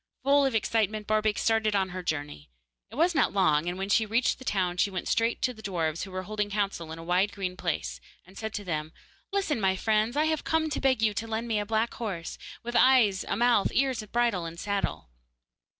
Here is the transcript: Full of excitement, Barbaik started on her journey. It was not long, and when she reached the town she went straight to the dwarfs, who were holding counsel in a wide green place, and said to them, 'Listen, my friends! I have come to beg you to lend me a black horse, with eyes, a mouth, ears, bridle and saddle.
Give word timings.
Full 0.23 0.47
of 0.47 0.55
excitement, 0.55 1.05
Barbaik 1.05 1.37
started 1.37 1.75
on 1.75 1.89
her 1.89 2.01
journey. 2.01 2.49
It 2.89 2.95
was 2.95 3.13
not 3.13 3.33
long, 3.33 3.69
and 3.69 3.77
when 3.77 3.89
she 3.89 4.07
reached 4.07 4.39
the 4.39 4.43
town 4.43 4.77
she 4.77 4.89
went 4.89 5.07
straight 5.07 5.43
to 5.43 5.53
the 5.53 5.61
dwarfs, 5.61 6.01
who 6.01 6.11
were 6.11 6.23
holding 6.23 6.49
counsel 6.49 6.91
in 6.91 6.97
a 6.97 7.03
wide 7.03 7.31
green 7.31 7.55
place, 7.55 8.01
and 8.25 8.35
said 8.35 8.51
to 8.55 8.63
them, 8.63 8.93
'Listen, 9.31 9.61
my 9.61 9.75
friends! 9.75 10.17
I 10.17 10.25
have 10.25 10.43
come 10.43 10.71
to 10.71 10.81
beg 10.81 11.03
you 11.03 11.13
to 11.13 11.27
lend 11.27 11.47
me 11.47 11.59
a 11.59 11.67
black 11.67 11.93
horse, 11.93 12.39
with 12.63 12.75
eyes, 12.75 13.25
a 13.25 13.37
mouth, 13.37 13.71
ears, 13.71 14.01
bridle 14.01 14.45
and 14.45 14.59
saddle. 14.59 15.11